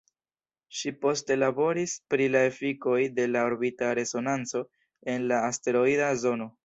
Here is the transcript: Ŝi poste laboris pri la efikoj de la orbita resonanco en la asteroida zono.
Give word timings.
Ŝi 0.77 0.91
poste 1.05 1.35
laboris 1.41 1.93
pri 2.13 2.27
la 2.35 2.41
efikoj 2.51 2.97
de 3.19 3.27
la 3.35 3.43
orbita 3.51 3.91
resonanco 4.01 4.63
en 5.15 5.29
la 5.33 5.43
asteroida 5.51 6.09
zono. 6.25 6.51